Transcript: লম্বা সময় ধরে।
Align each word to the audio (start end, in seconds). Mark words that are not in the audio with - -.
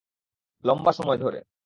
লম্বা 0.63 0.91
সময় 0.91 1.17
ধরে। 1.17 1.39